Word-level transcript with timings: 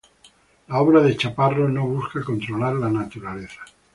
La 0.67 0.79
obra 0.81 0.99
de 0.99 1.15
Chaparro 1.15 1.69
no 1.69 1.85
busca 1.85 2.23
controlar 2.23 2.73
la 2.73 2.89
naturaleza. 2.89 3.61